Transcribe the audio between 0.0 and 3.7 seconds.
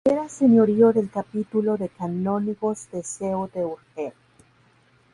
Era señorío del Capítulo de canónigos de Seo de